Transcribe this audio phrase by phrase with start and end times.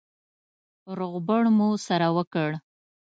[0.97, 2.49] روغبړ مو سره وکړ.